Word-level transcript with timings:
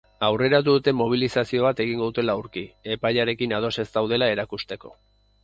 Aurreratu 0.27 0.71
dute 0.77 0.93
mobilizazio 1.01 1.65
bat 1.67 1.81
egingo 1.85 2.07
dutela 2.07 2.35
aurki, 2.39 2.65
epaiarekin 2.97 3.55
ados 3.59 3.73
ez 3.85 3.87
daudela 4.01 4.33
erakusteko. 4.39 4.97